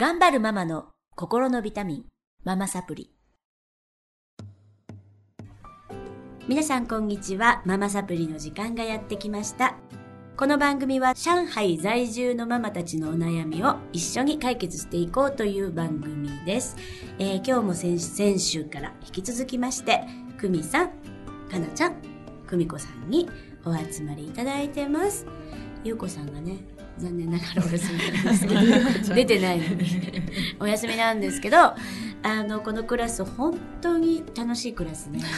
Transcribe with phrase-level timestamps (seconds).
[0.00, 2.04] 頑張るママの心のビタミン、
[2.44, 3.10] ママサプリ。
[6.46, 7.62] 皆さんこんにちは。
[7.64, 9.74] ママサプリの時間がやってきました。
[10.36, 16.76] この番組は上海在住のママたちのお悩みを一緒に解決していこうという番組です。
[17.18, 20.04] えー今日も先先週から引き続きまして、
[20.40, 20.90] 久美さん、
[21.50, 21.96] かなちゃん、
[22.46, 23.28] 久美子さんに
[23.64, 25.26] お集まりいただいてます。
[25.82, 30.22] ゆうこさんがね、残念ながらお休みなんですけど、 出てないのに、
[30.60, 31.74] お休みなんですけど、あ
[32.42, 35.20] の、このクラス本当に楽しいクラスね。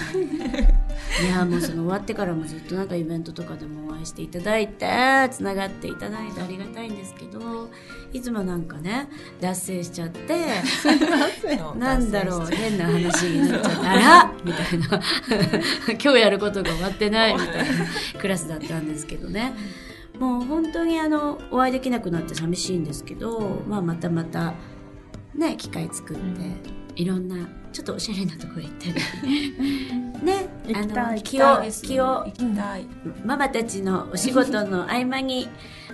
[1.22, 4.86] いやもうその終わってからもずっとなんかイベントとかでもお会いしていただいて
[5.30, 7.70] つながっていただいてありがたいんですけど
[8.12, 9.08] いつもなんかね
[9.40, 10.46] 脱線しちゃって
[11.78, 15.00] なんだろう変な話になっちゃったあらみたいな。
[16.02, 17.64] 今日やることが終わってないみたいな
[18.18, 19.52] クラスだったんですけどね
[20.20, 24.52] もう本当にあのお会いできなくなって寂しいんですけど、まあ、またまた
[25.34, 26.22] ね機会作って、
[26.94, 29.90] いろんなちょっとおしゃれなところ行ったり。
[30.20, 32.26] ねあの気を気を
[33.24, 35.48] ママたちのお仕事の合間に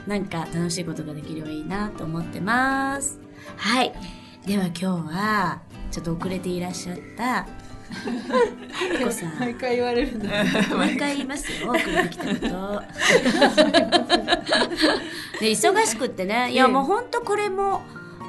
[0.08, 3.20] なんか楽しいことができればいいなと思ってます。
[3.56, 3.92] はい。
[4.44, 5.60] では今日は
[5.92, 7.46] ちょっと遅れていらっしゃった
[7.86, 9.38] 久美子さん。
[9.38, 10.28] 毎回言われるんだ。
[10.76, 12.38] 毎回言いますよ、遅れてきたこと。
[15.40, 17.82] で忙しくってね、いやもう本当これも、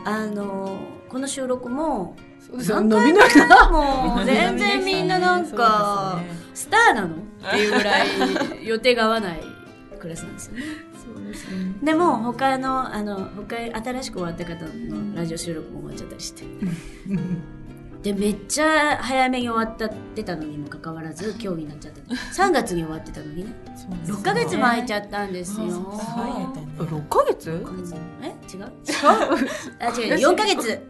[0.05, 2.15] あの、この収録も、
[2.51, 3.13] 何回
[3.71, 6.19] ももう全然みんななんか、
[6.53, 7.19] スターなのっ
[7.51, 8.07] ていうぐらい
[8.63, 9.41] 予定が合わない
[9.99, 10.63] クラスなんですよね。
[11.83, 16.43] でも他のあの他新しく終わった方のラジオ収録も終わっちゃったりして
[18.03, 22.01] でめっちゃ早めに終わったってたのにもかかわらず今日になっちゃった
[22.43, 23.53] 3月に終わってたのにね。
[24.05, 25.65] 6ヶ月も空いちゃったんですよ。
[26.77, 27.49] 六ヶ月？
[28.21, 28.35] え？
[28.53, 28.71] 違う？
[29.79, 30.81] あ違う4ヶ月。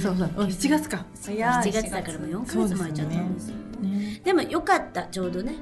[0.00, 1.04] そうだ7月か。
[1.14, 4.20] 7月だからもう4ヶ月も空いちゃったんですよね。
[4.24, 5.04] でもよかった。
[5.04, 5.54] ちょうどね。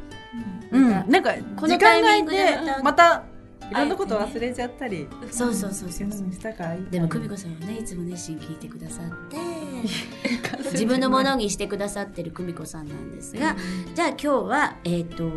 [0.71, 0.91] うん。
[0.91, 3.25] なんかこのタイミングでまた
[3.73, 5.09] いろんなこと忘れちゃったり。
[5.31, 6.11] そうそうそうそうう。
[6.11, 6.33] ん。
[6.33, 9.37] したからいいでも久美子さんはねいつも熱心に聞いてくださって
[10.73, 13.57] 自分のものにしてくださってる久美子さんなんですが、
[13.95, 15.31] じゃあ今日はえっ、と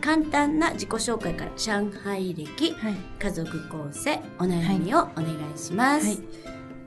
[0.00, 2.94] 簡単な自己紹介から上海歴はい。
[3.18, 6.06] 家族構成お悩みをお願いします。
[6.06, 6.18] はい。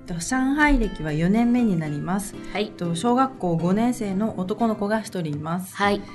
[0.06, 2.36] と上海歴は4年目になります。
[2.54, 2.72] はい。
[2.72, 5.76] と小学校5年生の男の子が1人います。
[5.76, 6.00] はい。
[6.00, 6.06] と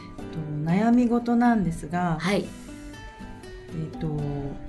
[0.64, 2.44] 悩み事なんですが、はい。
[3.76, 4.08] えっと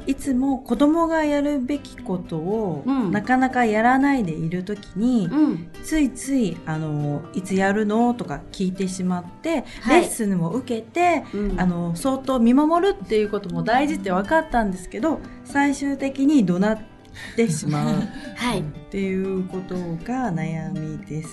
[0.08, 5.70] いつも子供がやるべきことを、うんなかなかやらないでいる時に、うん。
[5.84, 16.80] ついついあの「いつやるの?」とか聞いてしまって、はいレッスンも受けてうんあの相当見守るっていうことも大事って分かったんですけど最終的に怒鳴っ
[17.36, 17.96] てしまう
[18.36, 18.60] はい。
[18.62, 21.30] っていうことが悩みです。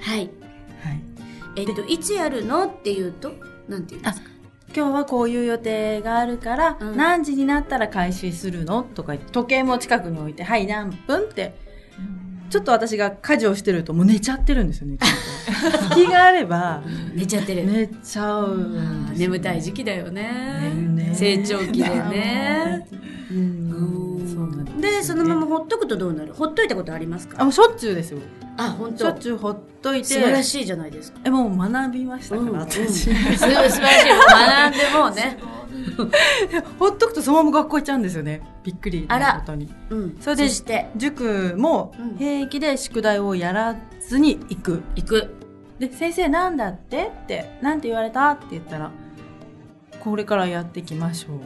[0.00, 0.18] はい。
[0.18, 0.30] はい、
[1.56, 3.32] えっ、といつやるのっていうと
[3.68, 4.31] なんて言うんですか？
[4.74, 6.96] 今日はこういう予定があるから、うん。
[6.96, 8.82] 何時になったら開始するの？
[8.82, 11.54] とか時計も近くに置いて「はい何分?」って。
[12.50, 14.98] ちょっと私が家事をしてるともう寝ちゃってるんですよね
[15.94, 16.82] 気 があれば
[17.14, 17.64] 寝ちゃってる。
[17.64, 18.56] 寝ちゃう。
[18.58, 20.70] んですよ眠たい時期だよね。
[20.94, 22.86] ね成長期でね。
[23.30, 24.22] ううん。
[24.22, 26.34] んそうなんですでそのままほっとくとどうなる？
[26.34, 27.36] ほっといたことありますか？
[27.40, 28.18] あもうしょっちゅうですよ
[28.56, 30.04] あ本しょっちゅうほっといて。
[30.04, 31.18] 素晴らしいじゃないですか。
[31.24, 32.58] えもう学びましたから、うんうん。
[32.60, 33.04] 私。
[33.04, 33.80] 素晴らしい。
[33.80, 35.38] 学んでもうね。
[36.78, 38.42] ほっとくとそのまま学校行っちゃうんですよね。
[38.62, 39.34] びっくりあら。
[39.34, 39.72] なことに。
[39.90, 40.16] うん。
[40.20, 40.88] それでして。
[40.96, 42.16] 塾もうん。
[42.18, 43.76] 平気で宿題をやら
[44.06, 44.82] ずに行く。
[44.96, 45.34] 行く。
[45.78, 47.10] で先生なんだって？
[47.24, 48.30] ってなんて言われた？
[48.32, 48.90] って言ったら
[49.98, 51.40] これからやっていきましょう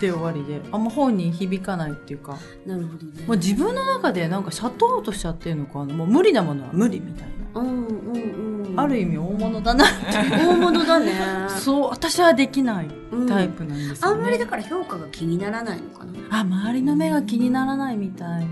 [0.00, 2.36] で終わりであんま本に響かないっていうか。
[2.66, 3.24] なるほどね。
[3.26, 5.94] もう自分の中でなんかシャットアウトしちゃってるのかな。
[5.94, 6.70] もう無理なものは。
[6.72, 8.80] 無理みたいな、うんうんうん。
[8.80, 9.84] ある意味大物だな。
[9.84, 11.12] 大物だね。
[11.60, 13.26] そう私はできないうん。
[13.28, 16.12] タイプなんですよね、あんまりだから評価が気にならないのかな。
[16.30, 18.46] あ周りの目が気にならないみたい。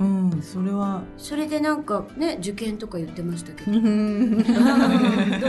[0.00, 0.30] うん。
[0.30, 1.02] うんそれは。
[1.16, 3.72] それでなんかね受験とか言ってましたけど。
[3.72, 3.82] どう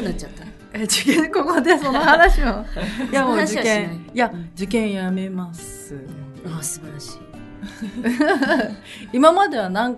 [0.01, 0.48] なっちゃった？
[0.73, 2.65] え受験 ここでその話を。
[3.11, 4.09] いやもう受験。
[4.13, 5.95] いや受験やめます。
[6.45, 7.19] あ素晴らしい。
[9.13, 9.97] 今まではなん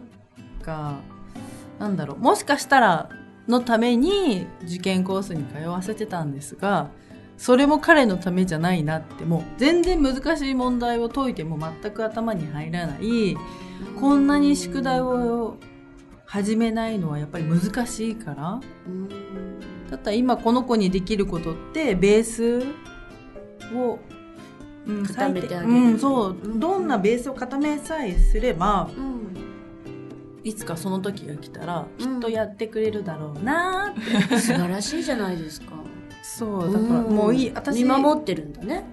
[0.64, 0.96] か
[1.80, 2.20] なんだろう。
[2.20, 3.10] もしかしたら
[3.48, 6.90] のために受験コースに通わせてたんですが
[7.38, 9.26] それも彼のためじゃないなって。
[9.26, 13.36] もう全然難しい問題を解いても全く頭に入らない。
[14.00, 15.58] こんなに宿題を
[16.26, 18.62] 始めないのはやっぱり難しいから。
[18.88, 19.51] うん
[19.92, 22.64] だったら今この子にできることってベース
[23.76, 24.00] を
[24.88, 25.74] うん固めてあげる。
[25.74, 29.22] うん、そうどんなベースを固めさえすればうん。
[30.44, 32.16] いつかその時が来たらうん。
[32.16, 35.74] きっとやってくれるだろうなって、 素晴らしいじゃないですか。
[36.24, 38.86] そうだからもういい私見守ってるんだね。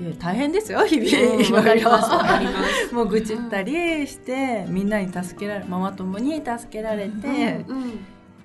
[0.00, 2.52] いや大変ですよ日々、うんわかります わかりま
[2.88, 2.94] す。
[2.94, 7.98] もう愚痴ったりして、みんなに助けられママ友に助けられて、うんうん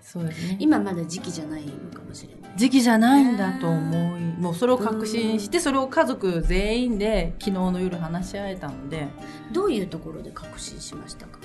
[0.04, 0.58] そうですね。
[0.60, 2.52] 今まだ時期じゃないのかもしれない。
[2.56, 9.08] 時期じゃないんだと思いもうそれを確信してそれを家族全員で昨日の夜話し合えたので。
[9.52, 11.40] どういうところで確信しましたか？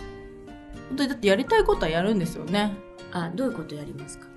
[0.89, 2.77] 本当にだってやりたいことはやるんですよね。
[3.13, 4.28] あどういうことやりますか？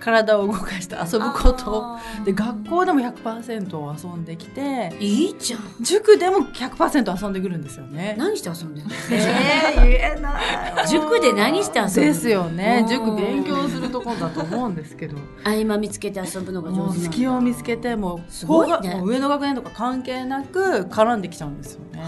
[0.00, 1.96] 体を動かして遊ぶこと。
[2.24, 5.60] で学校でも100%遊んできていいじゃん。
[5.80, 8.14] 塾でも100%遊んでくるんですよね。
[8.18, 8.94] 何して遊んでるの？
[9.10, 10.40] えー、言えな
[10.82, 11.94] い 塾で何して遊ぶの？
[12.02, 12.80] ですよね。
[12.82, 12.88] うん。
[12.88, 15.16] 塾勉強するところだと思うんですけど。
[15.44, 19.00] 合間見つけて遊ぶのが上手隙を見つけてもうすごいね。
[19.02, 22.02] 上の学年とか関係なく絡んできちゃうんですよね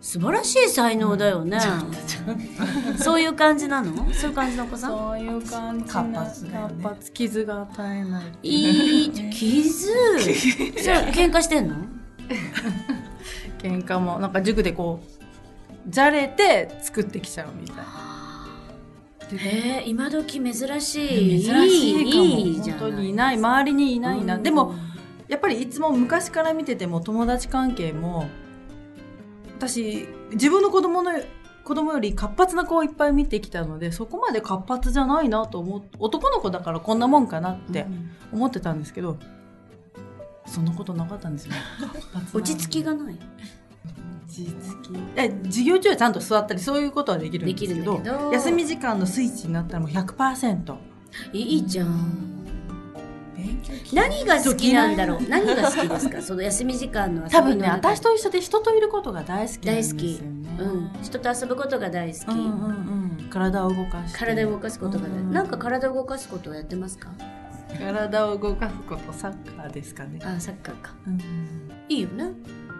[0.00, 1.60] 素晴らしい才能だよね、
[2.96, 3.94] そういう感じなの？
[4.14, 4.90] そういう感じのお子さん？
[4.90, 6.82] そういう感じ活発だよね。
[6.82, 7.12] 活発。
[7.12, 9.86] 傷が絶えないいい傷。
[9.86, 9.94] そう
[11.12, 11.76] 喧嘩してんの？
[13.58, 15.06] 喧嘩もなんか塾でこう
[15.86, 17.84] じゃれて作ってきちゃうみたいな。
[19.38, 21.42] へえ今時珍しい。
[21.42, 22.24] 珍しいかも。
[22.24, 23.36] いいじゃ本当にいない。
[23.36, 24.42] 周りにいないな、うん。
[24.42, 24.74] でも
[25.28, 28.28] やっぱりいつも昔から見てても友達関係も
[29.60, 31.12] 私自分の子供の
[31.64, 37.86] 子供より活発な子をいっぱい見てきたのでそこまで活発じゃないなと思っ男の子だからこんなもんかなって
[38.32, 39.18] 思ってたんですけど、
[40.46, 41.52] そんなことなかったんですよ
[42.32, 43.14] 落ち着きがない。
[43.14, 44.98] 落ち着き。
[45.16, 48.00] え授業中はちゃんと座ったりそういうことはできるんですけど
[48.32, 50.74] 休み時間のスイッチになったらもう100%
[51.34, 52.29] いいじゃん
[53.92, 55.28] 何が好きなんだろう？
[55.28, 56.20] 何が好きですか？
[56.22, 60.20] その休み時間の多分ね私と一緒で人といることが大好きなんですよね。
[60.58, 62.42] うん、人と遊ぶことが大好き、うんうん
[63.20, 63.28] うん。
[63.30, 64.18] 体を動かして。
[64.18, 67.10] 体を動かすことが大好き、うんなんか体を動かすことをやってますか？
[67.78, 70.18] 体を動かすことサッカーですかね。
[70.24, 70.92] あサッカーか。
[71.06, 71.18] うん、
[71.88, 72.24] いいよね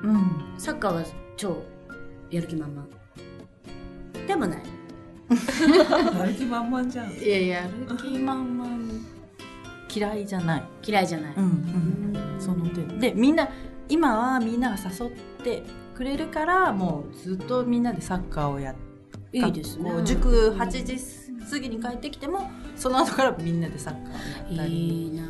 [0.02, 1.02] うん、サッカーは
[1.36, 1.62] 超
[2.30, 2.86] やる気満々。
[4.26, 4.62] でもない。
[6.18, 7.12] やる気満々じゃん。
[7.12, 8.68] いややる気満々
[9.94, 10.62] 嫌いじゃない。
[10.86, 12.40] 嫌いじゃない、うんうん。
[12.40, 13.48] その点でみんな
[13.88, 15.10] 今はみんなが誘っ
[15.42, 15.62] て
[15.94, 18.74] くれるからもうずっとみんなでサッカーをやっ
[19.30, 19.90] ていいですね。
[20.04, 20.96] 塾8時
[21.50, 25.04] 過ぎに帰ってきてもその後からみんなでサッカーをやったり。
[25.04, 25.24] いいな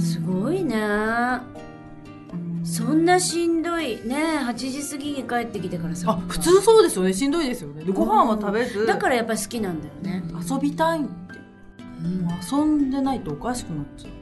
[0.00, 0.76] すごいね。
[0.76, 2.64] うん。
[2.64, 4.00] そんなしんどい。
[4.06, 6.10] ね8時過ぎに帰ってきてからさ。
[6.12, 7.12] あ普通そうですよね。
[7.12, 7.84] しんどいですよね。
[7.84, 8.86] でご飯は食べず。
[8.86, 11.10] だからやっぱり好きなんだよね、遊びたいって
[12.04, 12.28] うん。
[12.60, 14.12] 遊んでないとおかしくなっちゃう。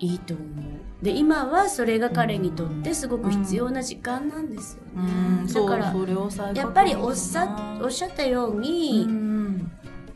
[0.00, 1.04] いいと思う。
[1.04, 5.48] で今はそれが彼にとってすごく必要な時間なんですよね、うん。
[5.48, 9.70] そうだからやっぱりおっさおっしゃったように、うん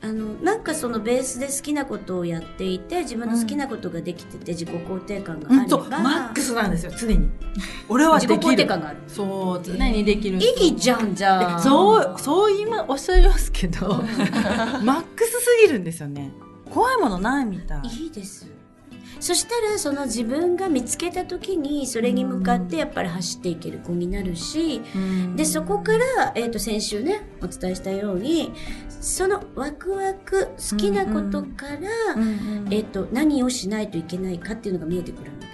[0.04, 5.68] あのなんかそのベースで好きなことをやっていて自分の好きなことができてて自己肯定感があれば、うん。
[5.68, 5.88] そう。
[5.88, 7.30] マックスなんですよ常に。
[7.88, 8.96] 俺はで自己肯定感がある。
[9.06, 9.64] そう。
[9.64, 11.60] 常にできるいいじゃんじゃあ。
[11.60, 13.86] そうそう今おっしゃいますけど
[14.82, 16.32] マックスすぎるんですよね
[16.72, 17.80] 怖いものないみたい。
[17.88, 18.48] いいです。
[19.20, 25.36] そしたらその自分が見つけた時にそれに向かってやっぱり走っていける子になるし、うん。
[25.36, 28.52] でそこから、えー、と先週ねお伝えしたように
[28.88, 32.24] そのワクワク好きなことから、うんう
[32.70, 35.46] んえー、と何をしないといけないかっていうのが見えてくるので、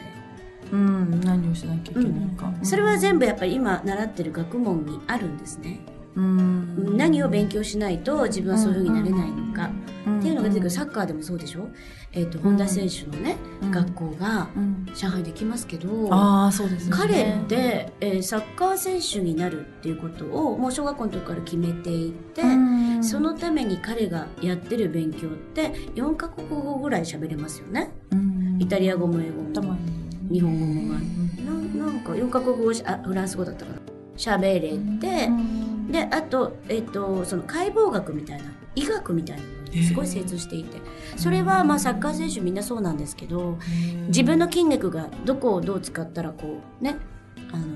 [0.73, 1.21] うん。
[1.21, 5.81] 何をしなきゃいけないか、それは全部やっぱり今習ってる学問にあるんですね、
[6.18, 6.96] うん。
[6.96, 10.70] 何を勉強しないと自分はそういうふうになれないのか、っっていうのが出てくる。
[10.70, 11.68] サッカーでもそうでしょ、
[12.12, 13.70] えー、と本田選手のね、うん。
[13.70, 14.87] 学校がうん。
[14.94, 16.96] 上海できますけど、ああそうですね。
[16.96, 23.04] 彼って、えーサッカー選手になるっていうことをもう小学校の時から決めていて、うん。
[23.04, 27.90] そのために彼がやってる勉強って4カ国語ぐらい喋れますよね。
[28.10, 28.58] うん。
[28.60, 29.76] イタリア語も英語も。
[30.30, 30.94] 日本語も。
[30.94, 33.78] ななんか4カ国語しあフランス語だったかな。
[34.16, 34.60] 喋れ
[34.98, 35.30] て、
[35.90, 40.78] であと,、えっとその解剖学みたいな医学みたいなのにすごい精通していて、
[41.16, 43.59] それはまあサッカー選手みんなそうなんですけど
[44.09, 46.97] 自分の筋肉がどこをどう使ったらこうね
[47.52, 47.66] あの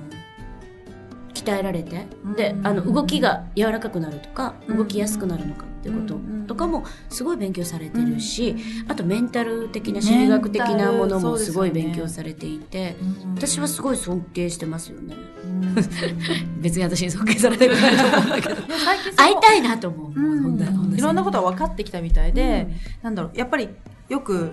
[1.44, 2.06] 鍛えられて
[2.36, 2.66] でうん。
[2.66, 4.76] あの動きが柔らかくなるとかうん。
[4.78, 8.56] 動きやすくなるのかっていうことうんとかもすごい勉強されてるし
[8.88, 12.96] あとメンタル的な心理学的なものもすごい勉強されていて
[13.34, 15.16] 私はすごい尊敬してますよね。
[16.60, 18.62] 別に私に尊敬されてるないと思うんだけど。
[19.16, 20.12] 会いたいなと思う、
[20.96, 23.04] いろんなことが分かってきたみたいで、うん。
[23.04, 23.68] なんだろうやっぱり
[24.08, 24.50] よく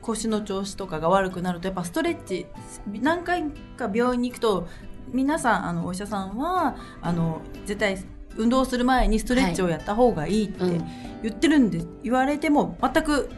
[0.00, 2.46] 腰の調子とかが悪くなるとやっぱストレッチ
[2.86, 3.44] 何回
[3.76, 4.66] か病院に行くと
[5.12, 7.98] 皆さんあのお医者さんはあの絶対
[8.36, 10.84] 運動する前にストレッチをやった方がいいってうん。
[11.22, 13.28] 言ってるんで、言われても全く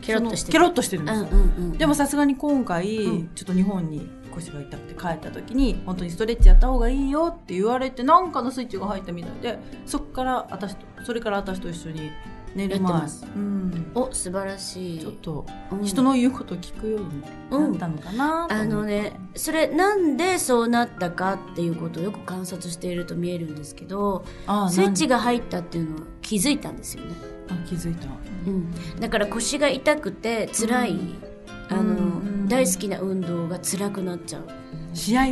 [0.00, 3.28] ケロッとしてケロッとしてるんですよ、うんうんうんでもさすがに今回、うん。
[3.34, 12.10] ちょっと日本に腰が痛くて帰った時に本当にストレッチやった方がいいよって言われてなんかのスイッチが入ったみたいでそっから私とそれから私と一緒に
[12.54, 13.26] 寝る前やってます。
[13.34, 14.98] うん、お素晴らしい。
[15.00, 15.84] ちょっとうん。
[15.84, 18.54] 人の言うことを聞くようになったのかなと思って。
[18.54, 27.14] あのねそれなんでそうなったかっていうことをよく観察していると見えるんですけどああスイッチがが入ったっていうのを気づいたんですよね、
[27.66, 28.08] 気づいた。
[28.46, 31.14] うん、だから腰が痛くて辛い、うん。
[31.70, 31.84] あの、う
[32.34, 34.48] ん大好きな運動が辛くなっちゃう。
[34.94, 35.24] 試合を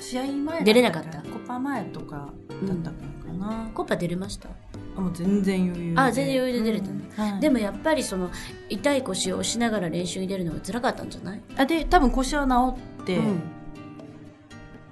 [0.00, 1.22] 試合前出れなかった。
[1.22, 2.32] コパ前とか
[2.66, 2.96] だったか
[3.28, 4.48] らかな、コパ出れました？
[4.96, 6.00] あもう全然余裕で。
[6.00, 7.10] あ全然余裕で出れたね。
[7.18, 7.24] うん。
[7.24, 7.40] はい。
[7.40, 8.30] でもやっぱりその
[8.68, 13.42] 痛い腰を押しながら練習に出るのが辛かったんじゃない、あで多分腰は治って、うん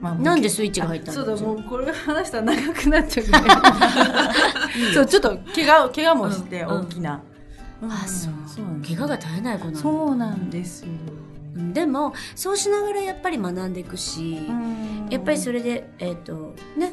[0.01, 3.33] まあなんでスイッチが入ったそうだもうこれ話したら長くなっちゃうね
[4.95, 7.21] そうちょっと怪我怪我もしてうん大きな、
[7.83, 8.33] うんあそう。
[8.47, 14.39] そう怪我が絶えない子なんだそうなんですよ、うんでもそうしながらやっぱり学んでいくし、
[15.11, 16.93] やっぱりそれでえっ、とね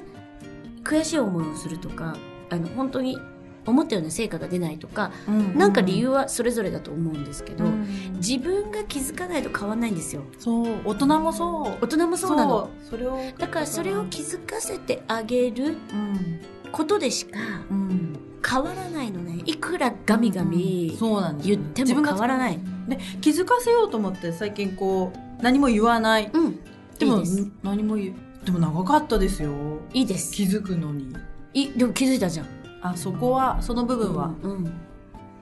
[0.83, 2.15] 悔しい思いをするとか
[2.49, 3.17] あの本当に
[3.65, 5.57] 思ったような成果が出ないとか、うん。
[5.57, 8.13] なんか理由はそれぞれだと思うんですけど、うん。
[8.17, 10.23] 自分が気づかないと変わんないんですよ。
[10.37, 10.81] そう。
[10.85, 11.77] 大人もそう。
[11.83, 12.69] 大人もそうなの。
[12.89, 16.39] それをだからそれを気づかせてあげるうん。
[16.71, 18.19] ことでしかうん。
[18.47, 19.41] 変わらないのね。
[19.45, 22.59] いくらガミガミそうなんですよ言っても変わらない。
[22.87, 26.29] で気づかせようと思って最近こう何も言わない。
[26.31, 26.59] うん。
[26.99, 27.23] でも
[27.63, 28.45] 何も言う。
[28.45, 29.51] でも長かったですよ。
[29.91, 30.31] いいです。
[30.31, 31.15] 気づくのに
[31.55, 32.47] いでも気づいたじゃん。
[32.81, 34.73] あそこはその部分は、うんうん。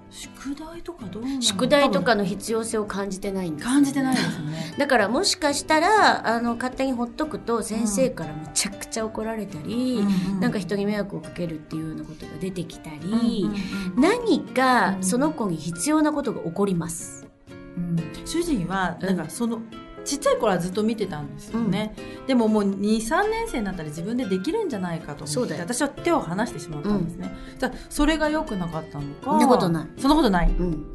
[0.09, 1.41] 宿題とかどうなの？
[1.41, 4.75] 宿題と多かの必要性を感じてないんで分すよ感じてないですね。
[4.77, 10.01] だからもしかしたらあの勝手にほっとくと先生からめちゃくちゃ怒られたり、
[10.39, 13.55] なんか人に迷惑をかけるっていうようなことが出てきたり、うんうん
[13.97, 15.03] うん何かうん。
[15.03, 17.27] その子に必要なことが起こります。
[17.75, 17.97] うん。
[18.23, 19.07] 主人はうん。
[19.07, 19.61] なんかその、
[20.05, 21.95] ちっちゃい頃はずっと見てたんですよね、
[22.27, 25.63] でももう23年生になったら自分でできるんじゃないかとそうだよ。
[25.63, 29.87] 思って私は手を離してしまったんですね、じゃあそれが良くなかったのかそんなことない。
[29.97, 30.85] そんなことない、うん、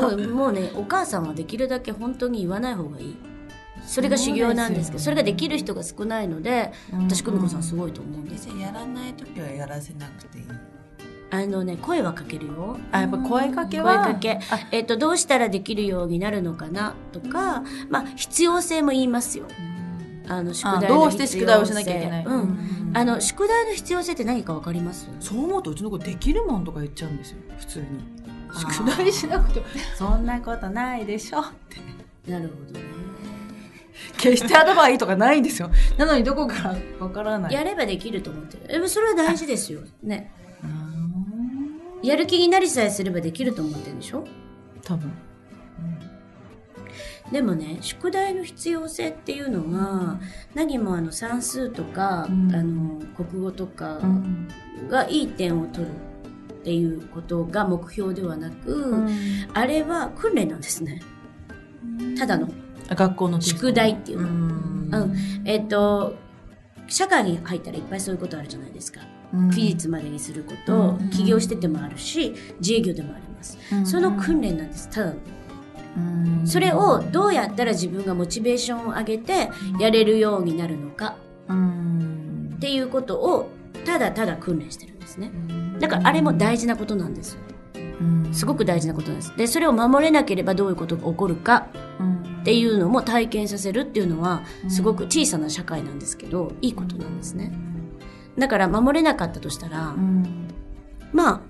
[0.00, 3.16] もう もうねお母さんはできるだけ本当に言わない方がいい。
[3.86, 8.56] それが修行なんですけどそれができる人が少ないので私久美子さんすごいと思うんですよ。
[8.56, 10.44] やらない時はやらせなくていい。
[11.32, 12.76] あのね声はかけるよ。
[12.90, 14.40] あやっぱ声かけ声はかけ。
[14.50, 19.46] あ、えっとどうしたらできるようになるのかなとか、まあ、必要性も言いますよ。
[20.28, 22.40] あの宿あ題のどうして宿題をしなきゃいけない、うん。
[22.40, 22.92] ん。
[22.94, 25.08] あの宿題の必要性って何かわかります？
[25.20, 27.38] そう思うとうちの子できるもんとか言っちゃうんですよ。
[27.58, 27.86] 普通に。
[28.52, 32.30] 宿題しなくても そんなことないでしょって。
[32.30, 32.84] なるほどね。
[34.16, 35.70] 決して頭がいいとかないんですよ。
[35.96, 37.54] なのにどこからわからない。
[37.54, 38.66] やればできると思ってる。
[38.66, 39.80] でもそれは大事ですよ。
[40.02, 40.32] ね
[42.02, 44.24] やる気になりさえすればできると思ってるんでしょ？
[44.82, 45.12] 多分。
[47.30, 50.18] でもね宿題の必要性っていうのは
[50.52, 52.54] 何もあの算数とか、うん。
[52.54, 54.48] あの国語とかうん。
[54.88, 59.06] がいい点を取るっていうことが目標ではなく、
[59.54, 61.00] あれは訓練なんですね。
[62.18, 62.48] ただの。
[62.88, 64.28] 学校の宿題っていうの。
[64.28, 64.90] ん。
[64.92, 65.16] うん。
[65.44, 66.16] えっ、と
[66.88, 69.19] 社会に入ったらいっぱいそういうことあるじゃないですか、うん
[69.52, 71.10] 期日までにすること、うん。
[71.10, 73.86] 起業しててもあるし自営業でもあります、うん。
[73.86, 74.88] その訓練なんです。
[74.90, 75.16] ただの。
[75.96, 76.00] う
[76.42, 76.46] ん。
[76.46, 81.16] それをどうやったら自分がモチベーションを上げてやれるようになるのか。
[81.48, 82.52] うん。
[82.56, 83.48] っていうことを
[83.84, 85.32] ただただ訓練してるんですね。
[85.78, 87.38] だからあれも大事なことなんです
[88.00, 88.28] うん。
[88.32, 89.36] すごく大事なことなんです。
[89.36, 91.68] でそれを守れなければどういうことが起こるか。
[92.40, 97.52] っていうのも体験させるっていうのはすごく小さな社会なんですけどいいことなんですね
[98.40, 100.48] だから守れなかったとしたらうん。
[101.12, 101.40] まあ、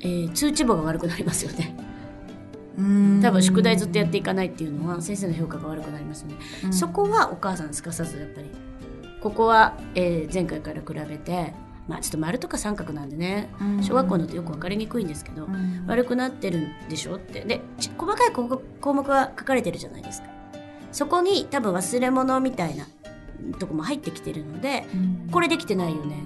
[0.00, 1.76] えー通知簿が悪くなりますよね。
[2.78, 3.20] うん。
[3.22, 6.34] 多分宿題ずっとやっていかないっていうのは先生の評価が悪くなりますよね。
[6.64, 6.72] うん。
[6.72, 8.50] そこはお母さんすかさずやっぱり。
[9.20, 11.54] ここは、えー前回から比べて
[11.88, 13.50] まあちょっと丸とか三角なんでね。
[13.60, 13.82] うん。
[13.82, 15.84] 小学校のってよく分かりにくいんですけど、うん。
[15.86, 17.40] 悪くなってるんでしょって。
[17.44, 20.28] でち細かい項目項目は書かれてるじゃないですか。
[20.92, 22.86] そこに多分忘れ物みたいな
[23.58, 25.28] とこも入ってきてるのでうん。
[25.30, 26.22] これできてないよね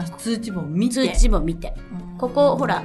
[0.00, 0.94] あ通知簿見て。
[1.12, 1.74] 通知簿見て。
[2.12, 2.18] うん。
[2.18, 2.82] ここほら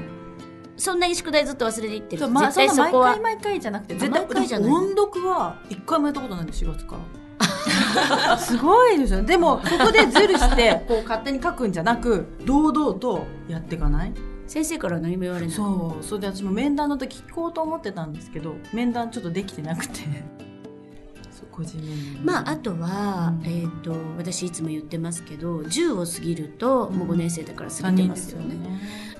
[0.78, 2.22] そんなに宿題ずっと忘れていってる。
[2.22, 3.12] そうまあ、絶対そこは。
[3.12, 4.72] 毎回毎回じゃなくて絶対毎回じゃない。
[4.72, 7.26] 音読は一回もやったことないんで4月から。
[8.38, 9.22] すごいですよ。
[9.22, 14.14] ねでもここでズルして こう勝手に書くんじゃなく堂々とやっていかない？
[14.48, 15.56] 先生からは何も言われない。
[15.56, 16.04] そう。
[16.04, 20.02] それで私も面談の時聞こうと思ってたんですけど面談ちょっとできてなくて
[22.24, 23.50] まああとは、うん。
[23.50, 28.56] えっ、と私いつも言ってますけど10を過ぎると、もう5年生だから過ぎてますよね。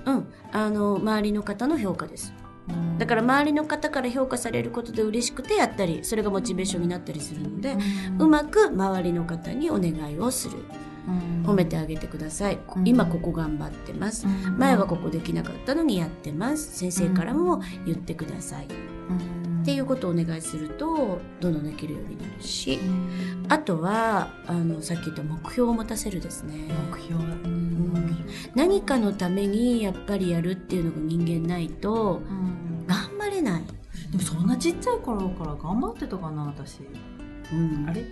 [0.06, 0.28] うん。
[0.52, 2.34] あの周りの方の評価です。
[2.70, 2.98] うん。
[2.98, 7.76] だから周りの方から評価されることで嬉しくてやったりそれがモチベーションになったりするので、
[8.20, 10.58] うまく周りの方にお願いをする。
[11.44, 12.88] 褒めてあげてください、うん。
[12.88, 14.58] 今ここ頑張ってます、うん。
[14.58, 16.78] 前はここできなかったのにやってます。
[16.78, 18.68] 先生からも言ってください、
[19.66, 22.80] っていうことをお願いするとどんどんできるようになるし、
[23.50, 26.54] あとはあのさっき言った目標を持たせるですね。
[26.92, 28.16] 目標ん。
[28.54, 32.22] 何かのためにやっぱりやるっていうのが人間ないと
[32.86, 33.64] 頑張れない、
[34.12, 36.82] でもそんなちっちゃい頃から頑張ってたかな私。
[37.52, 37.90] うん。
[37.90, 38.06] あれ？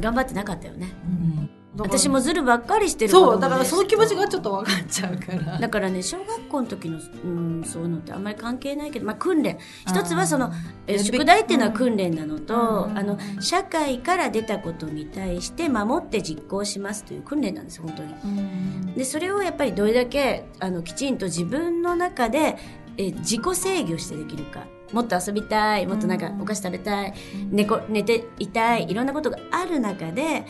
[0.00, 0.92] 頑張ってなかったよね。
[1.06, 5.58] うん私もずるばっかりしてるそうだからその気持ちがでちょっと分かっちゃうから。
[5.58, 9.58] だからね小学校の時の、うん、そういうのってあんまり関係ないけど、まあ、訓練。
[9.86, 10.52] 一つはその
[10.96, 12.98] 宿題っていうのは訓練なのと、うん。
[12.98, 18.14] あの社会から出たことに対して守って実行しますという訓練なんですよ本当に。
[18.24, 18.94] うん。
[18.94, 22.56] でそれをやっぱりどれだけあのきちんと自分の中で
[22.96, 24.66] え自己制御してできるか。
[24.92, 26.40] もっと遊びたいもっとなんかうん。
[26.40, 27.14] お菓子食べたい、
[27.50, 30.46] 寝こ寝ていたいいろんなことがある中で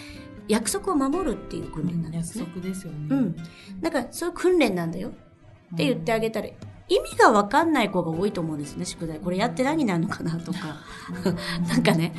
[0.49, 2.45] 約束を守るっていう訓練なんですね。
[2.45, 2.99] 約束ですよね。
[3.11, 3.37] うん、
[3.81, 5.09] だからそういう訓練なんだよ。
[5.09, 6.49] って言ってあげたら
[6.89, 9.19] 意味が分かんない子が多いと思うんですね宿題。
[9.21, 10.59] これやって何になるのかなとか。
[11.69, 12.15] なんかね、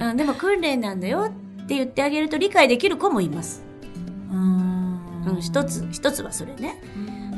[0.00, 1.30] うん、でも訓練なんだよ。
[1.30, 3.62] って言ってあげると理解できる子もいます、
[4.30, 5.00] うん。
[5.26, 6.80] うん、一つ一つはそれね。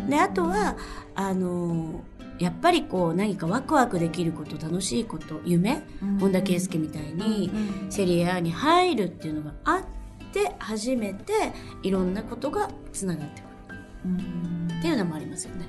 [0.09, 0.77] であとは
[1.15, 5.83] あのーやっぱりこう何かワクワクできること楽しいこと夢
[6.19, 7.51] 本田圭佑みたいに
[7.91, 9.85] セリアに入るっていうのがあっ
[10.33, 11.33] て初めて
[11.83, 15.67] いろんなことがつながってくるっていうのもありますよね。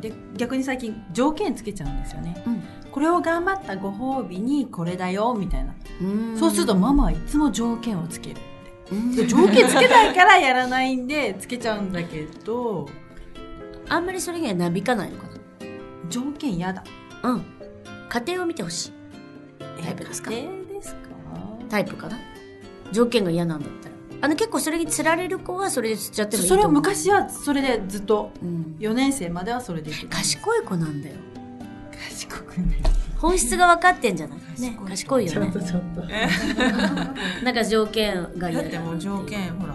[0.00, 2.62] で逆に最近条件つけちゃうんですよね、うん
[2.96, 8.36] これを頑張ったご褒美にこれだよみたいな、うんそうするとママはいつも条件をつける
[8.90, 12.88] うんで条件つけないからやらないんでつけちゃうんだけど
[13.90, 15.26] あんまりそれにはなびかないのか
[16.08, 16.82] 条件嫌だ
[17.22, 17.30] な。
[17.32, 17.44] うん。
[18.08, 18.92] 家庭を見てほしい。
[19.82, 20.30] タイプですか？
[20.30, 21.00] 家庭ですか？
[21.68, 22.18] タイプかな？
[22.92, 23.95] 条件が嫌なんだったら。
[24.20, 26.64] あの結構それに釣られる子はそれで釣っちゃってもいいとそれ。
[26.64, 28.76] は昔はそれでずっとうん。
[28.78, 31.14] 4年生まではそれで賢い子なんだよ。
[32.08, 32.76] 賢くない。
[33.18, 34.60] 本質が分かってんじゃない？
[34.60, 34.78] ね。
[34.88, 35.26] 賢い。
[35.26, 35.52] よね。
[35.52, 36.02] ちょっと
[37.44, 39.74] なんか条件がだ嫌ってもう条件ほら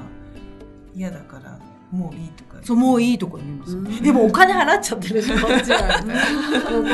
[0.96, 1.58] 嫌だから
[1.92, 2.58] もういいとか。
[2.64, 3.80] そうもういいとこ言うんですよ。
[3.80, 4.04] うん。
[4.04, 5.80] でもお金払っちゃってるしこっちは
[6.68, 6.90] こうこ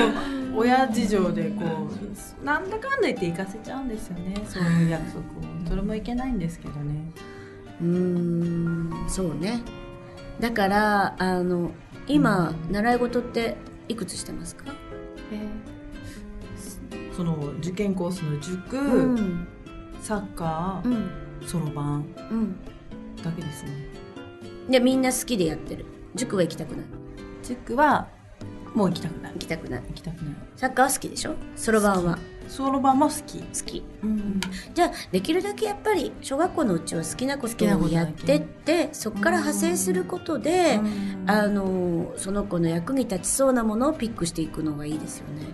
[0.55, 1.63] う親事情でこ
[2.41, 4.33] うなんだかんだ言って行かせちゃうんですよね。
[4.47, 5.23] そういう約束を。
[5.67, 7.11] それもいけないんですけどね
[7.81, 9.61] うーん、そうね。
[10.39, 11.71] だから、あの、
[12.07, 14.65] 今、習い事っていくつしてますか？
[17.15, 19.47] その受験コースの塾、うん。
[20.01, 21.09] サッカー、うん。
[21.45, 22.05] そろばん。
[23.23, 23.71] だけですね
[24.69, 25.85] で、みんな好きでやってる？
[26.13, 26.85] 塾は行きたくない？
[27.43, 28.07] 塾は
[28.75, 29.81] もう行きたくない行きたくない。
[29.87, 31.33] 行きたくないサッカーは好きでしょ？
[31.55, 33.83] そろばんはそろばんも好き、好き。
[34.03, 34.39] うん、
[34.73, 40.79] じゃあ、できるだけやっぱり、小学校のうちは好きなことをやってって、そこから派生することで、
[41.25, 45.45] あの、その子の役に立ちそうなものをピックしていくのがいいですよね。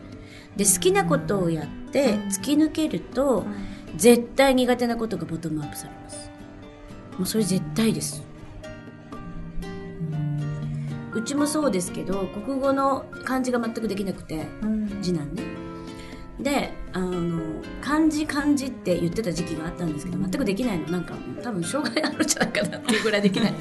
[0.55, 3.45] で、好きなことをやって、突き抜けると、
[3.95, 6.31] 絶対苦手なことがボトムアップされます。
[7.17, 8.23] もうそれ絶対です。
[11.13, 14.47] うちもそうですけど、国語の漢字が全くできなくて、
[15.01, 15.43] 次男ね。
[16.39, 17.41] で、あの、
[17.81, 20.87] 漢字漢字って言ってた時期があったんですけど、全くできないの。
[20.89, 23.53] なんか、多分障害あるんじゃないかなっていうぐらいできない。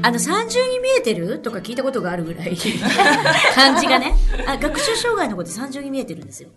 [0.00, 2.56] あの、三重に見えてるとか聞いたことがあるぐらい、
[3.54, 4.14] 漢字がね。
[4.46, 6.50] あ、学習障害の子って三重に見えてるんですよ。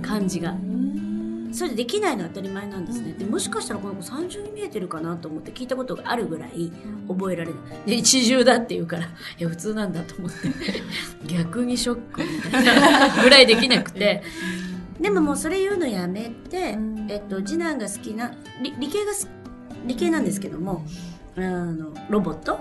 [0.00, 0.54] 漢字が。
[1.52, 3.14] それでできないのは当たり前なんですね。
[3.14, 6.70] でもしかしたらこの子三重に見えてるかなと思って聞いたことがあるぐらい
[7.08, 7.90] 覚えられない。
[7.90, 9.08] で、一重だって言うから、い
[9.38, 10.36] や、普通なんだと思って、
[11.26, 14.22] 逆にショックみたいな ぐらいできなくて。
[15.00, 16.78] でももうそれ言うのやめて、
[17.08, 18.32] えっと、次男が好きな、
[18.62, 19.28] 理理系がす、
[19.86, 20.84] 理系なんですけども、
[21.36, 22.60] あの、ロボット？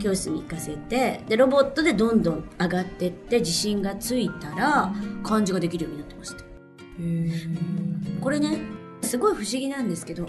[0.00, 4.92] 教室に行かせて、で、ロボットでどんどん上がってって、自信がついたら、
[5.24, 6.44] 漢字ができるようになってました。
[8.20, 8.60] これね、
[9.02, 10.28] すごい不思議なんですけど、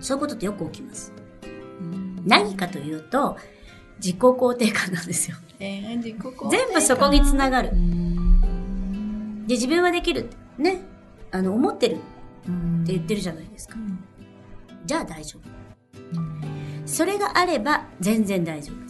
[0.00, 1.12] そういうことってよく起きます。
[2.24, 3.36] 何かというと、
[3.98, 5.36] 自己肯定感なんですよ。
[5.58, 6.10] 全
[6.72, 7.70] 部そこにつながる。
[9.46, 10.30] で、自分はできる。
[10.58, 10.82] ね。
[11.30, 11.98] あの、思ってるっ
[12.86, 13.76] て言ってるじゃないですか。
[14.84, 15.58] じゃあ大丈夫。
[16.86, 18.88] それがあれば全然大丈夫で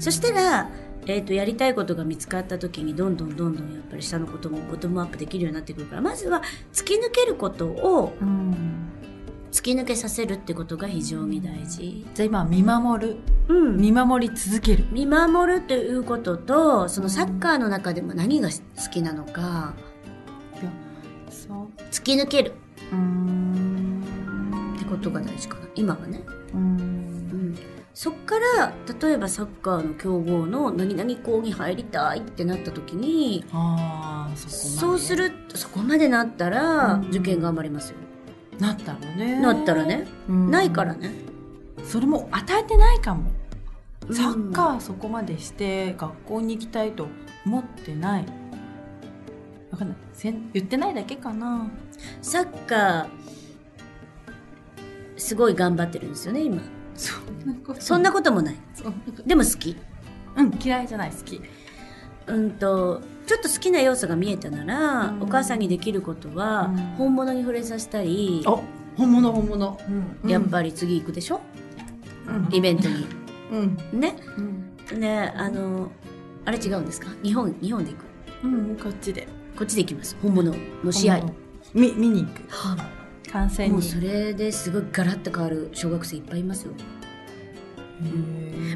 [0.00, 0.04] す。
[0.06, 0.70] そしたら、
[1.06, 8.90] えー、とやりたいことが見つかった時にどんどんどんどんやっぱり下のこともボトムアップできるようになってくるからまずは突き抜けることをうん
[9.50, 12.06] 突き抜けさせるってことが非常に大事。
[12.14, 13.16] じゃあ今見守る
[13.48, 19.74] うん見守り続ける見守るということとそのサッカーの中でも何が好きなのか
[21.90, 22.52] 突き抜ける。
[22.92, 24.02] うーん。
[24.76, 25.66] ってことが大事かな。
[25.74, 26.22] 今はね。
[26.54, 26.60] うん。
[26.60, 26.64] う
[27.34, 27.58] ん、
[27.94, 37.08] そっから例えばサッカーの強豪の何々校に入りたいってなった時にああそそうするそこまでなったらうん。
[37.08, 37.96] 受験頑張りますよ。
[38.58, 39.40] なったらね。
[39.40, 40.50] なったらね、うん。
[40.50, 41.12] ないからね。
[41.84, 43.30] それも与えてないかも。
[44.08, 44.14] うん。
[44.14, 47.06] サッカーそこまでして学校に行きたいと
[47.46, 48.26] 思ってない
[49.70, 49.96] わかんない。
[50.12, 51.68] せん言ってないだけかな。
[52.22, 53.06] サッカー
[55.16, 56.62] すごい頑張ってるんですよね今。
[56.94, 57.80] そんなこと。
[57.80, 58.56] そんなこともない。
[59.26, 59.76] でも好き。
[60.36, 61.40] うん嫌いじゃない好き。
[62.26, 65.22] うんとちょっと好きな要素が見えたなら、うん。
[65.22, 66.76] お母さんにできることは、うん。
[66.96, 68.58] 本物に触れさせたり、あ
[68.96, 69.78] 本物本物。
[70.22, 70.30] うん。
[70.30, 71.40] やっぱり次行くでしょ、
[72.26, 72.54] うん。
[72.54, 73.06] イベントに。
[73.50, 74.00] うん。
[74.00, 74.16] ね？
[74.90, 75.00] うん。
[75.00, 75.90] ねあの
[76.44, 77.08] あれ違うんですか？
[77.22, 78.04] 日本日本で行く？
[78.44, 80.16] うんこっちでこっちで行きます。
[80.22, 81.20] 本物の試合。
[81.74, 82.42] 見見に行く。
[82.48, 82.76] は
[83.30, 83.72] 観戦に。
[83.72, 86.72] もうそれですごいガラッと変わる小学生いっぱいいますよ。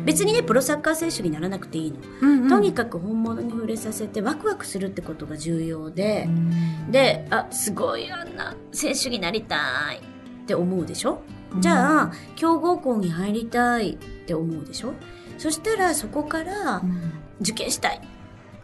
[0.05, 2.49] 別にねプロサッカー選手にならなくていいの、うんうん。
[2.49, 6.25] とにかく本物に触れさせてワクワクするってことが重要で。
[6.27, 6.91] う、ん。
[6.91, 9.57] であすごいあんな選手になりた
[9.93, 9.99] い。
[9.99, 11.23] って思うでしょ？
[11.61, 11.75] じうん。
[11.75, 14.95] ゃあ強豪校に入りたいって思うでしょ？
[15.39, 17.13] そしたらそこからうん。
[17.41, 18.01] 受験したい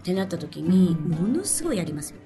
[0.08, 1.10] ってなった時にうん。
[1.10, 2.16] ものすごいやりますよ。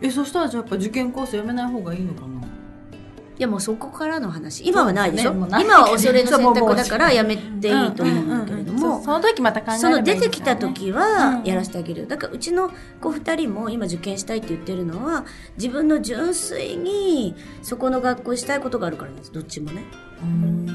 [0.00, 2.26] えそしたらじゃあやっぱ受験コースやめない方がいいのかな？
[2.26, 4.66] いやもうそこからの話。
[4.66, 5.46] 今はないでしょ、ね。
[5.60, 15.24] 今は恐れの選択だからやめていいと思うんだけれどもその時また考えその出てきた時はやらせてあげる、だからうちの子2人も今受験したいって言ってるのは
[15.56, 19.32] 自分の純粋にそこの学校したいことがあるからなんです。
[19.32, 19.84] どっちもね、
[20.20, 20.66] ううん。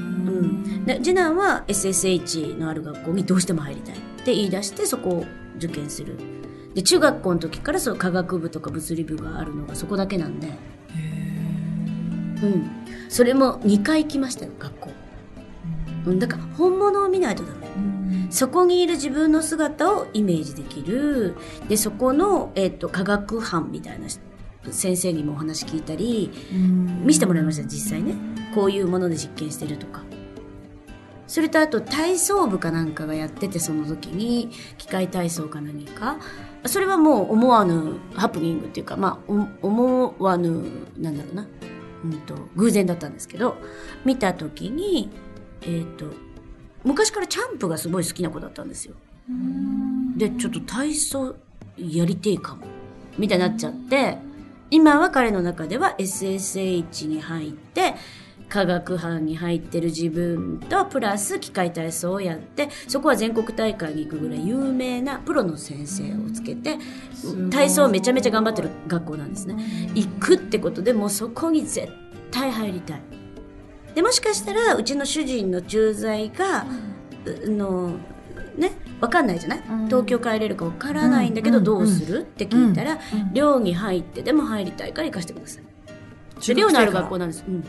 [0.80, 5.24] ん、で次男は SSH のある学校にどうしても入りたいって言い出してそこを
[5.58, 6.16] 受験する
[6.74, 10.48] で中学校の時からそう科学部とか物理部があるのがそこだけなんで、
[12.42, 12.70] うん、
[13.08, 14.90] それも2回行きましたよ学校、
[16.06, 17.66] うん、だから本物を見ないとダメ。
[17.76, 17.94] うん
[18.30, 21.36] そこにいる自分の姿をイメージできる。
[21.68, 24.08] でそこの、えっと科学班みたいな
[24.72, 27.06] 先生にもお話聞いたりうん。
[27.06, 28.14] 見せてもらいました実際ね。
[28.52, 30.02] こういうもので実験してるとか
[31.26, 36.18] それとあと体操部かなんかがやっててその時に機械体操か何か。
[36.66, 39.32] それはもう思わぬハプニングっていうかまあ
[39.62, 40.64] お思わぬ
[40.96, 41.46] なんだろうな、
[42.04, 43.56] うん、と偶然だったんですけど
[44.04, 45.10] 見た時に
[45.60, 46.06] えっ、と
[46.82, 48.94] 昔からチャンプがすごい好きな子だったんですよ。
[50.16, 51.34] でちょっと体操
[51.76, 52.66] やりてえかも。
[53.18, 54.18] みたいになっちゃって
[54.70, 57.94] 今は彼の中では SSH に入って
[58.48, 66.78] 科学班に入ってる自分とプラス機械体操をやってそこは全国大会に行くぐらい有名なプロの先生をつけて
[67.50, 69.56] 体操をめちゃめちゃ頑張ってる学校なんですね。
[69.94, 71.92] 行くってことでもうそこに絶
[72.30, 73.02] 対入りたい。
[73.94, 76.66] でもしかしたらうちの主人の駐在が、
[77.24, 77.96] うの
[78.56, 79.86] ね分かんないじゃない、うん。
[79.86, 81.64] 東京帰れるか分からないんだけどうん。
[81.64, 83.32] どうする、って聞いたら、うん。
[83.32, 85.73] 寮に入ってでも入りたいから行かせてください
[86.48, 87.64] で寮のある学校なんです、うん、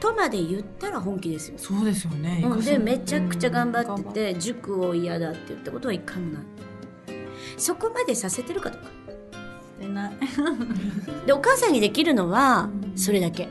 [0.00, 2.42] とまで言ったら本気ですよ、そうですよね。
[2.44, 4.12] うん、でめちゃくちゃ頑張ってうん。
[4.12, 6.42] て塾を嫌だって言ったことは一回もない。
[7.56, 8.84] そこまでさせてるかとか。
[9.80, 10.12] してない。
[11.26, 12.98] でお母さんにできるのはうん。
[12.98, 13.48] それだけ。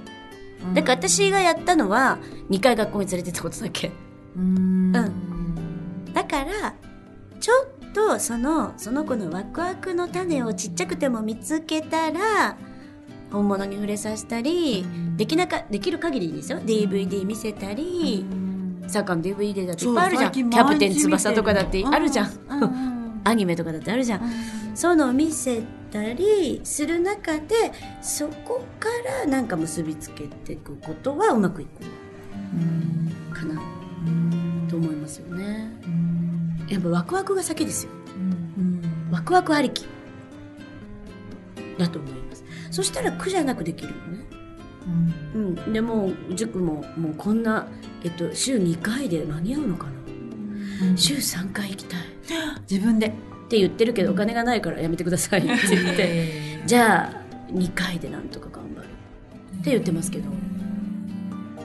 [0.73, 3.91] だから私がやったのは2回学校に連れてったことだけ。
[4.36, 4.91] うん。
[4.91, 5.04] だ
[6.25, 6.73] から
[7.39, 12.58] ちょっとそのその子のワクワクの種をちっちゃくても見つけたら
[13.32, 16.60] 本物に触れさせたり、できなかできる限りですよ。
[16.60, 18.26] DVD 見せたり、
[18.88, 20.32] サッカーの DVD だっていっぱいあるじゃん。
[20.32, 24.22] キャプテン翼とかだってあるじゃん、 アニメとかだってあるじゃん、
[24.74, 25.62] そういうのを見せ
[25.92, 27.56] たりする中で
[28.02, 28.89] そこか
[29.24, 31.70] らなんか結びつけていくことはうまくいく
[32.54, 33.62] うんかな。
[34.08, 34.68] うん。
[34.68, 35.72] と思いますよね。
[35.86, 36.68] うん。
[36.68, 37.92] やっぱワクワクが先ですよ。
[38.58, 38.82] うん。
[39.12, 39.86] ワクワクありき。
[41.80, 44.25] だと思いますそしたら苦じゃなくできるよね。
[45.36, 45.73] うん。
[45.73, 47.67] でもう塾ももうこんな、
[48.03, 50.97] えっと、週2回で間に合うのかな。
[50.97, 51.99] 週3回行きたい。
[51.99, 52.03] っ
[52.69, 53.13] 自分で。
[53.49, 56.63] て言ってるけどお金がないからやめてくださいって言って。
[56.65, 58.88] じゃあ2回でなんとか頑張る。
[59.60, 60.29] って言ってますけど。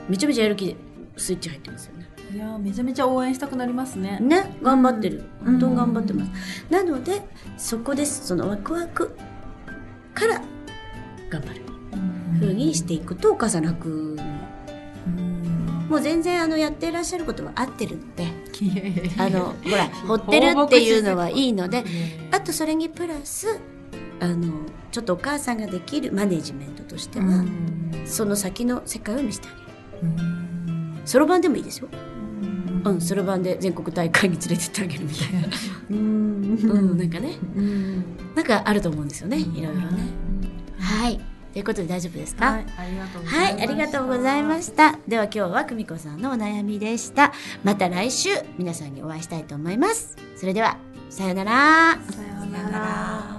[0.09, 0.75] めちゃめちゃやる気
[1.17, 2.05] スイッチ入ってますよね。
[2.33, 4.19] いやーめちゃめちゃ応援したくなりますね。
[4.19, 5.59] ね頑張ってる、うん。
[5.59, 6.31] 本当に頑張ってます、
[6.69, 7.21] なので
[7.57, 8.27] そこです。
[8.27, 9.15] そのワクワク
[10.13, 10.41] から
[11.29, 11.61] 頑張る。
[12.39, 13.89] ふうにしていくとお母さん楽。
[13.89, 14.45] うん
[15.89, 18.25] もう全然あのやっていらっしゃることは合ってるので。
[19.17, 21.83] あのほら掘ってるっていうのはいいので。
[22.31, 23.59] あとそれにプラス
[24.19, 24.51] あの
[24.91, 27.91] ちょっとお母さんができるマネジメントとしては、うん。
[28.05, 29.67] その先の世界を見せてあげる。
[30.03, 31.01] うん。
[31.05, 31.87] そろばんでもいいですよ。
[32.83, 35.47] うんそろばんで全国大会に連れてってあげるみたいな。
[35.91, 35.97] うん。
[35.97, 37.37] うんなんかね。
[37.55, 38.03] うん。
[38.35, 39.37] なんかあると思うんですよね。
[39.37, 39.87] いろいろね。
[40.39, 41.19] うんはい
[41.53, 42.51] ということで大丈夫ですか？
[42.51, 44.99] はい、ありがとうございまはい、したありがとうございました。
[45.07, 47.31] では今日は久美子さんのお悩みでした。
[47.63, 50.17] また来週皆さんにお会いしたいと思います。
[50.35, 50.77] それでは、
[51.09, 51.93] さようなら。
[51.93, 53.34] さようさようなら